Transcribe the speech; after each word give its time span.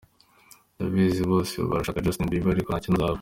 Ndabizi 0.75 1.21
bose 1.31 1.55
barashaka 1.69 2.03
Justin 2.05 2.29
bieber 2.31 2.53
ariko 2.53 2.69
ntacyo 2.71 2.89
nzaba. 2.91 3.09